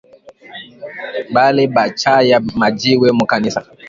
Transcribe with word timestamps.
Bali 1.33 1.63
ba 1.75 1.83
chaya 1.99 2.37
ma 2.59 2.67
jiwe 2.79 3.07
mu 3.17 3.25
kanisa 3.31 3.59